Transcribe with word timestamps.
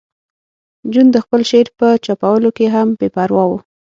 جون 0.91 1.07
د 1.11 1.17
خپل 1.25 1.41
شعر 1.49 1.67
په 1.79 1.87
چاپولو 2.05 2.49
کې 2.57 2.65
هم 2.75 2.87
بې 2.99 3.07
پروا 3.15 3.43
و 3.49 3.51